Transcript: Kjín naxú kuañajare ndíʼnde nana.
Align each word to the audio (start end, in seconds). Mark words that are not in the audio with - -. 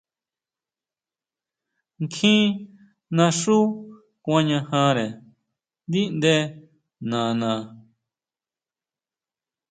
Kjín 2.13 2.45
naxú 3.15 3.57
kuañajare 4.23 5.07
ndíʼnde 5.87 6.33
nana. 7.09 7.51